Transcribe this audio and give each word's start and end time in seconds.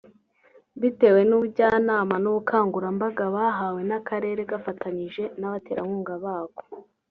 bitewe 0.81 1.19
n’ubujyanama 1.25 2.15
n’ubukangurambaga 2.23 3.23
bahawe 3.35 3.79
n’akarere 3.89 4.41
gafatanije 4.51 5.23
n’abaterankunga 5.39 6.13
bako 6.23 6.61